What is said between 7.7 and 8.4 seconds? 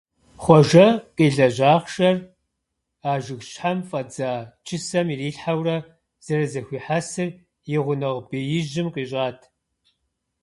и гъунэгъу